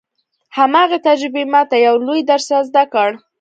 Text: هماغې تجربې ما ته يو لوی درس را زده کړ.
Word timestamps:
هماغې 0.57 0.97
تجربې 1.07 1.43
ما 1.53 1.61
ته 1.69 1.75
يو 1.85 1.95
لوی 2.07 2.21
درس 2.29 2.47
را 2.53 2.59
زده 2.67 2.83
کړ. 2.93 3.09